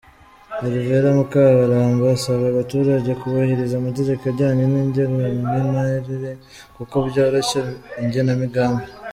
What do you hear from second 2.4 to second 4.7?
abaturage kubahiriza amategeko ajyanye